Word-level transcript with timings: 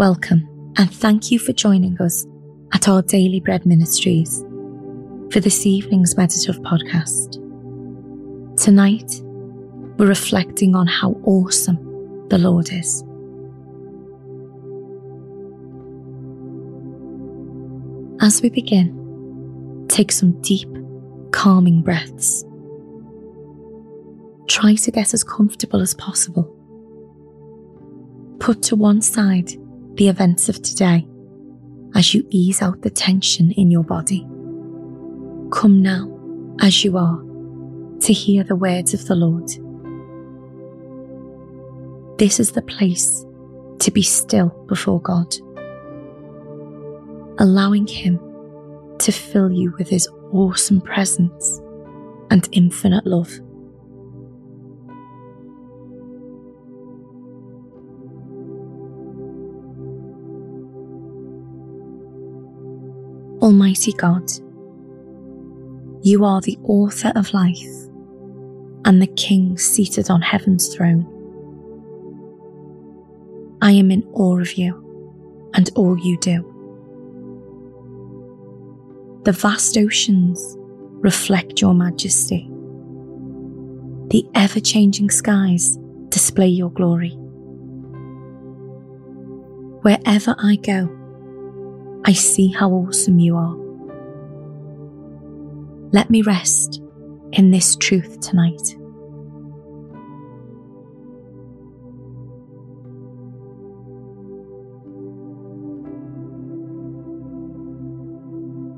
Welcome 0.00 0.72
and 0.78 0.90
thank 0.90 1.30
you 1.30 1.38
for 1.38 1.52
joining 1.52 2.00
us 2.00 2.26
at 2.72 2.88
our 2.88 3.02
Daily 3.02 3.38
Bread 3.38 3.66
Ministries 3.66 4.42
for 5.30 5.40
this 5.40 5.66
evening's 5.66 6.16
meditative 6.16 6.56
podcast. 6.62 7.34
Tonight, 8.56 9.20
we're 9.98 10.06
reflecting 10.06 10.74
on 10.74 10.86
how 10.86 11.10
awesome 11.24 11.76
the 12.30 12.38
Lord 12.38 12.70
is. 12.72 13.02
As 18.22 18.40
we 18.40 18.48
begin, 18.48 19.84
take 19.90 20.12
some 20.12 20.40
deep, 20.40 20.70
calming 21.30 21.82
breaths. 21.82 22.42
Try 24.48 24.76
to 24.76 24.90
get 24.90 25.12
as 25.12 25.22
comfortable 25.22 25.82
as 25.82 25.92
possible. 25.92 26.56
Put 28.38 28.62
to 28.62 28.76
one 28.76 29.02
side 29.02 29.59
the 30.00 30.08
events 30.08 30.48
of 30.48 30.62
today 30.62 31.06
as 31.94 32.14
you 32.14 32.26
ease 32.30 32.62
out 32.62 32.80
the 32.80 32.88
tension 32.88 33.50
in 33.50 33.70
your 33.70 33.82
body. 33.82 34.26
Come 35.52 35.82
now, 35.82 36.10
as 36.62 36.82
you 36.82 36.96
are, 36.96 37.22
to 38.00 38.10
hear 38.10 38.42
the 38.42 38.56
words 38.56 38.94
of 38.94 39.04
the 39.04 39.14
Lord. 39.14 39.46
This 42.18 42.40
is 42.40 42.52
the 42.52 42.62
place 42.62 43.26
to 43.80 43.90
be 43.90 44.00
still 44.00 44.48
before 44.68 45.02
God, 45.02 45.36
allowing 47.38 47.86
Him 47.86 48.18
to 49.00 49.12
fill 49.12 49.52
you 49.52 49.74
with 49.76 49.90
His 49.90 50.08
awesome 50.32 50.80
presence 50.80 51.60
and 52.30 52.48
infinite 52.52 53.06
love. 53.06 53.38
Almighty 63.50 63.92
God, 63.94 64.30
you 66.02 66.24
are 66.24 66.40
the 66.40 66.56
author 66.62 67.10
of 67.16 67.34
life 67.34 67.66
and 68.84 69.02
the 69.02 69.08
King 69.16 69.58
seated 69.58 70.08
on 70.08 70.22
heaven's 70.22 70.72
throne. 70.72 71.04
I 73.60 73.72
am 73.72 73.90
in 73.90 74.04
awe 74.12 74.38
of 74.38 74.52
you 74.52 75.50
and 75.54 75.68
all 75.74 75.98
you 75.98 76.16
do. 76.20 76.46
The 79.24 79.32
vast 79.32 79.76
oceans 79.76 80.56
reflect 81.00 81.60
your 81.60 81.74
majesty. 81.74 82.48
The 84.10 84.24
ever 84.36 84.60
changing 84.60 85.10
skies 85.10 85.76
display 86.10 86.46
your 86.46 86.70
glory. 86.70 87.16
Wherever 89.82 90.36
I 90.38 90.54
go, 90.54 90.99
I 92.04 92.12
see 92.12 92.52
how 92.52 92.70
awesome 92.70 93.18
you 93.18 93.36
are. 93.36 93.56
Let 95.92 96.08
me 96.08 96.22
rest 96.22 96.80
in 97.32 97.50
this 97.50 97.76
truth 97.76 98.20
tonight. 98.20 98.76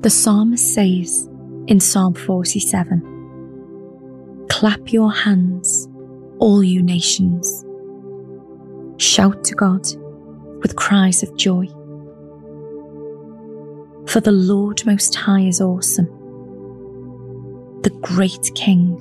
The 0.01 0.09
psalmist 0.09 0.73
says 0.73 1.29
in 1.67 1.79
Psalm 1.79 2.13
47 2.13 4.47
Clap 4.49 4.91
your 4.91 5.13
hands, 5.13 5.87
all 6.39 6.61
you 6.61 6.83
nations. 6.83 7.63
Shout 8.97 9.45
to 9.45 9.55
God 9.55 9.87
with 10.61 10.75
cries 10.75 11.23
of 11.23 11.33
joy. 11.37 11.69
For 14.13 14.21
the 14.21 14.31
Lord 14.31 14.85
Most 14.85 15.15
High 15.15 15.41
is 15.41 15.59
awesome, 15.59 16.05
the 17.81 17.89
great 18.03 18.51
King 18.53 18.93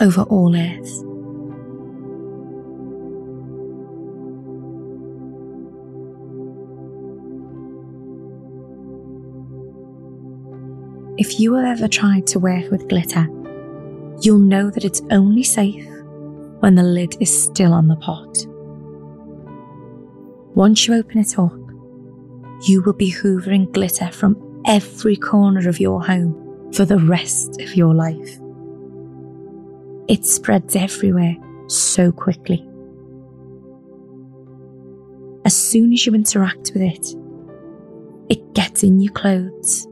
over 0.00 0.22
all 0.22 0.56
earth. 0.56 1.04
If 11.18 11.38
you 11.38 11.52
have 11.52 11.78
ever 11.78 11.86
tried 11.86 12.26
to 12.28 12.38
work 12.38 12.70
with 12.70 12.88
glitter, 12.88 13.28
you'll 14.22 14.38
know 14.38 14.70
that 14.70 14.86
it's 14.86 15.02
only 15.10 15.42
safe 15.42 15.86
when 16.60 16.74
the 16.74 16.82
lid 16.82 17.18
is 17.20 17.44
still 17.44 17.74
on 17.74 17.88
the 17.88 17.96
pot. 17.96 18.46
Once 20.56 20.86
you 20.86 20.94
open 20.94 21.18
it 21.18 21.38
up, 21.38 21.67
you 22.62 22.82
will 22.82 22.92
be 22.92 23.12
hoovering 23.12 23.72
glitter 23.72 24.10
from 24.10 24.62
every 24.66 25.16
corner 25.16 25.68
of 25.68 25.80
your 25.80 26.04
home 26.04 26.70
for 26.72 26.84
the 26.84 26.98
rest 26.98 27.60
of 27.60 27.74
your 27.74 27.94
life. 27.94 28.38
It 30.08 30.24
spreads 30.24 30.74
everywhere 30.74 31.36
so 31.68 32.10
quickly. 32.10 32.64
As 35.44 35.56
soon 35.56 35.92
as 35.92 36.04
you 36.04 36.14
interact 36.14 36.72
with 36.74 36.82
it, 36.82 37.14
it 38.28 38.54
gets 38.54 38.82
in 38.82 39.00
your 39.00 39.12
clothes, 39.12 39.86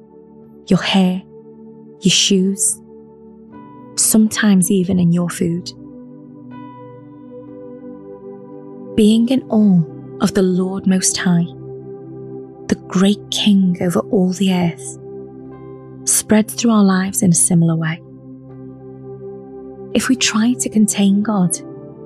your 0.66 0.82
hair, 0.82 1.22
your 2.00 2.10
shoes, 2.10 2.80
sometimes 3.96 4.70
even 4.70 4.98
in 4.98 5.12
your 5.12 5.30
food. 5.30 5.70
Being 8.96 9.28
in 9.28 9.42
awe 9.50 9.82
of 10.20 10.34
the 10.34 10.42
Lord 10.42 10.86
Most 10.86 11.16
High 11.16 11.46
great 12.88 13.30
King 13.30 13.76
over 13.80 14.00
all 14.00 14.32
the 14.32 14.52
earth, 14.52 14.98
spreads 16.08 16.54
through 16.54 16.70
our 16.70 16.84
lives 16.84 17.22
in 17.22 17.30
a 17.30 17.34
similar 17.34 17.76
way. 17.76 18.00
If 19.94 20.08
we 20.08 20.16
try 20.16 20.52
to 20.54 20.68
contain 20.68 21.22
God 21.22 21.56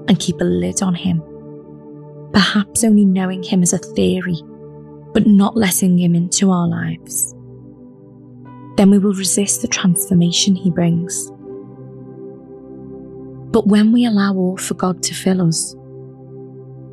and 0.09 0.19
keep 0.19 0.41
a 0.41 0.45
lid 0.45 0.83
on 0.83 0.95
Him, 0.95 1.23
perhaps 2.33 2.85
only 2.85 3.05
knowing 3.05 3.43
Him 3.43 3.63
as 3.63 3.73
a 3.73 3.79
theory, 3.79 4.41
but 5.13 5.27
not 5.27 5.57
letting 5.57 5.99
Him 5.99 6.15
into 6.15 6.51
our 6.51 6.69
lives, 6.69 7.35
then 8.77 8.91
we 8.91 8.99
will 8.99 9.15
resist 9.15 9.63
the 9.63 9.69
transformation 9.69 10.55
He 10.55 10.71
brings. 10.71 11.31
But 13.53 13.67
when 13.67 13.93
we 13.93 14.05
allow 14.05 14.35
all 14.35 14.57
for 14.57 14.75
God 14.75 15.03
to 15.03 15.15
fill 15.15 15.43
us, 15.43 15.75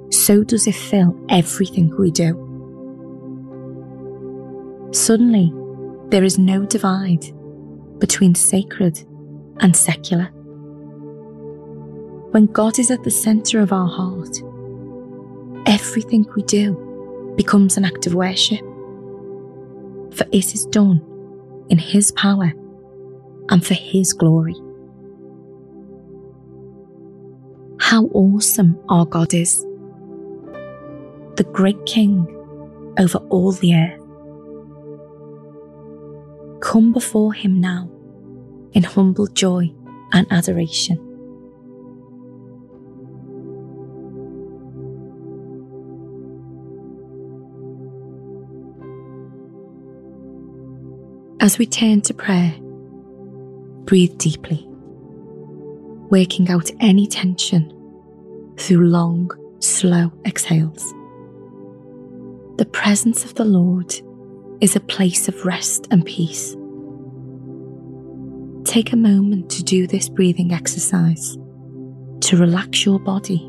so 0.09 0.43
does 0.43 0.65
it 0.65 0.75
fill 0.75 1.15
everything 1.29 1.95
we 1.97 2.09
do. 2.09 2.46
Suddenly, 4.91 5.53
there 6.09 6.23
is 6.23 6.37
no 6.39 6.65
divide 6.65 7.25
between 7.99 8.35
sacred 8.35 8.97
and 9.59 9.75
secular. 9.75 10.29
When 12.31 12.45
God 12.47 12.79
is 12.79 12.91
at 12.91 13.03
the 13.03 13.11
centre 13.11 13.59
of 13.59 13.73
our 13.73 13.87
heart, 13.87 14.41
everything 15.65 16.25
we 16.35 16.43
do 16.43 17.33
becomes 17.35 17.77
an 17.77 17.85
act 17.85 18.07
of 18.07 18.13
worship. 18.13 18.59
For 20.11 20.25
it 20.31 20.53
is 20.53 20.65
done 20.67 21.01
in 21.69 21.77
His 21.77 22.11
power 22.13 22.53
and 23.49 23.65
for 23.65 23.73
His 23.73 24.13
glory. 24.13 24.55
How 27.79 28.05
awesome 28.13 28.79
our 28.89 29.05
God 29.05 29.33
is! 29.33 29.65
The 31.35 31.47
great 31.51 31.85
King 31.85 32.25
over 32.97 33.19
all 33.29 33.51
the 33.51 33.75
earth. 33.75 34.06
Come 36.67 36.91
before 36.91 37.33
Him 37.33 37.61
now 37.61 37.89
in 38.73 38.83
humble 38.83 39.27
joy 39.27 39.73
and 40.11 40.27
adoration. 40.29 40.97
As 51.39 51.57
we 51.57 51.65
turn 51.65 52.01
to 52.01 52.13
prayer, 52.13 52.53
breathe 53.85 54.17
deeply, 54.17 54.67
working 56.09 56.49
out 56.49 56.69
any 56.81 57.07
tension 57.07 57.69
through 58.57 58.89
long, 58.89 59.31
slow 59.59 60.11
exhales. 60.25 60.83
The 62.57 62.67
presence 62.69 63.23
of 63.23 63.35
the 63.35 63.45
Lord 63.45 63.95
is 64.61 64.75
a 64.75 64.79
place 64.79 65.27
of 65.27 65.45
rest 65.45 65.87
and 65.91 66.05
peace. 66.05 66.55
Take 68.65 68.91
a 68.91 68.97
moment 68.97 69.49
to 69.51 69.63
do 69.63 69.87
this 69.87 70.09
breathing 70.09 70.51
exercise 70.51 71.37
to 72.21 72.37
relax 72.37 72.83
your 72.83 72.99
body, 72.99 73.39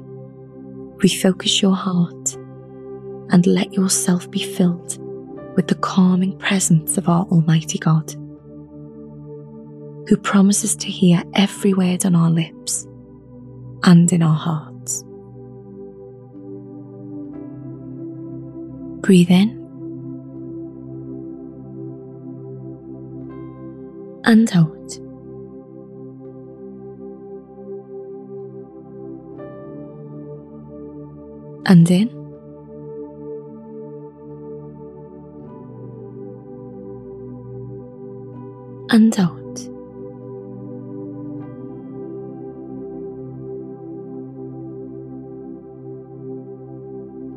refocus 0.99 1.61
your 1.63 1.75
heart, 1.75 2.35
and 3.33 3.47
let 3.47 3.73
yourself 3.73 4.31
be 4.31 4.41
filled 4.41 4.99
with 5.57 5.67
the 5.67 5.75
calming 5.75 6.39
presence 6.39 6.97
of 6.99 7.09
our 7.09 7.25
Almighty 7.27 7.79
God, 7.79 8.13
who 10.09 10.17
promises 10.17 10.77
to 10.77 10.87
hear 10.89 11.23
every 11.35 11.75
word 11.75 12.07
on 12.07 12.15
our 12.15 12.31
lips 12.31 12.87
and 13.83 14.13
in 14.13 14.23
our 14.23 14.37
hearts. 14.37 15.03
Breathe 19.03 19.31
in 19.31 19.58
and 24.25 24.51
out. 24.55 24.99
And 31.67 31.91
in 31.91 32.09
and 38.91 39.19
out. 39.19 39.39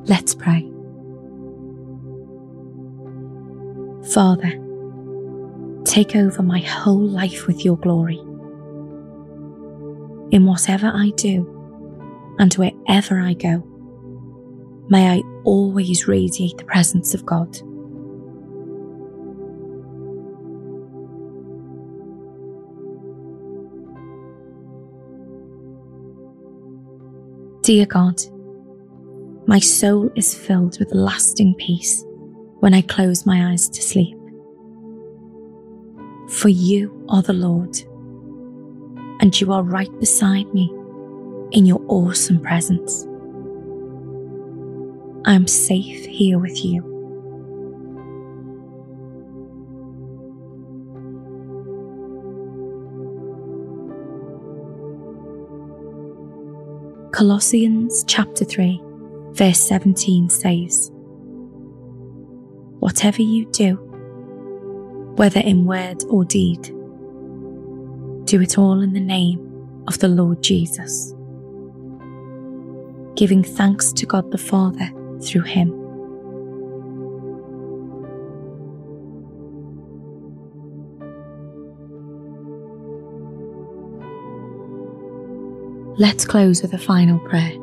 Let's 0.08 0.34
pray. 0.36 0.68
Father, 4.14 4.61
take 5.86 6.16
over 6.16 6.42
my 6.42 6.60
whole 6.60 7.08
life 7.08 7.48
with 7.48 7.66
your 7.66 7.78
glory. 7.78 8.20
In 10.32 10.46
whatever 10.46 10.92
I 10.94 11.12
do 11.18 11.46
and 12.40 12.54
wherever 12.54 13.20
I 13.20 13.34
go, 13.34 13.64
may 14.90 15.10
I 15.10 15.22
always 15.44 16.08
radiate 16.08 16.58
the 16.58 16.66
presence 16.66 17.14
of 17.14 17.26
God. 17.26 17.58
Dear 27.64 27.86
God, 27.86 28.22
my 29.48 29.60
soul 29.60 30.10
is 30.16 30.34
filled 30.34 30.80
with 30.80 30.94
lasting 30.94 31.56
peace 31.56 32.04
when 32.60 32.74
I 32.74 32.82
close 32.82 33.26
my 33.26 33.52
eyes 33.52 33.70
to 33.70 33.82
sleep. 33.82 34.21
For 36.42 36.50
you 36.50 37.06
are 37.08 37.22
the 37.22 37.34
Lord, 37.34 37.78
and 39.22 39.40
you 39.40 39.54
are 39.54 39.62
right 39.62 39.92
beside 40.00 40.52
me 40.56 40.72
in 41.52 41.68
your 41.68 41.80
awesome 41.88 42.42
presence. 42.42 43.06
I 45.26 45.36
am 45.36 45.46
safe 45.46 46.04
here 46.08 46.40
with 46.40 46.66
you. 46.66 46.82
Colossians 57.12 58.04
chapter 58.08 58.46
3 58.46 58.82
verse 59.34 59.60
17 59.60 60.28
says, 60.32 60.90
Whatever 62.80 63.22
you 63.22 63.46
do, 63.52 63.91
whether 65.22 65.40
in 65.42 65.66
word 65.66 66.04
or 66.10 66.26
deed, 66.26 66.64
do 68.26 68.42
it 68.42 68.58
all 68.58 68.82
in 68.82 68.92
the 68.92 69.00
name 69.00 69.38
of 69.88 70.00
the 70.00 70.08
Lord 70.08 70.42
Jesus, 70.42 71.14
giving 73.16 73.44
thanks 73.44 73.94
to 73.94 74.08
God 74.08 74.32
the 74.32 74.40
Father 74.40 74.90
through 75.22 75.44
him. 75.44 75.70
Let's 86.00 86.26
close 86.26 86.64
with 86.64 86.74
a 86.74 86.80
final 86.80 87.20
prayer. 87.20 87.56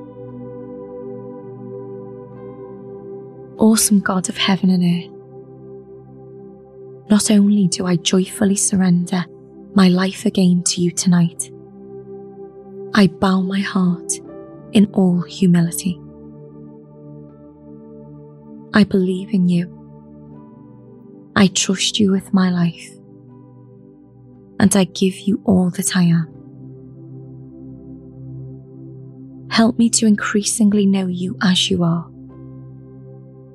awesome 3.59 3.99
God 3.99 4.29
of 4.29 4.37
heaven 4.37 4.71
and 4.71 4.85
earth. 4.85 5.18
Not 7.11 7.31
only 7.31 7.69
do 7.69 7.87
I 7.87 7.97
joyfully 7.97 8.57
surrender 8.57 9.25
my 9.75 9.89
life 9.89 10.27
again 10.27 10.63
to 10.65 10.83
you 10.83 10.91
tonight, 10.91 11.51
I 12.95 13.07
bow 13.07 13.41
my 13.41 13.61
heart 13.61 14.13
in 14.73 14.87
all 14.93 15.23
humility. 15.23 15.99
I 18.75 18.85
believe 18.85 19.31
in 19.33 19.49
you. 19.49 19.75
I 21.35 21.47
trust 21.47 21.99
you 21.99 22.11
with 22.11 22.35
my 22.35 22.51
life. 22.51 22.91
And 24.61 24.75
I 24.77 24.85
give 24.85 25.19
you 25.21 25.41
all 25.45 25.71
that 25.71 25.97
I 25.97 26.03
am. 26.03 26.29
Help 29.51 29.79
me 29.79 29.89
to 29.91 30.07
increasingly 30.07 30.85
know 30.85 31.07
you 31.07 31.37
as 31.41 31.71
you 31.71 31.83
are 31.83 32.11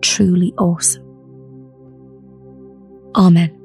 truly 0.02 0.54
awesome. 0.58 1.03
Amen. 3.16 3.63